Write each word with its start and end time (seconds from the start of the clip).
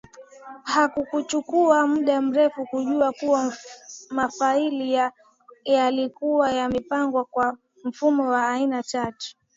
Haikuchukua 0.63 1.87
muda 1.87 2.21
mrefu 2.21 2.65
kujua 2.65 3.11
kuwa 3.11 3.53
mafaili 4.09 5.01
yalikuwa 5.65 6.51
yamepangwa 6.51 7.25
kwa 7.25 7.57
mfumo 7.83 8.27
wa 8.31 8.49
aina 8.49 8.83
tatu 8.83 9.35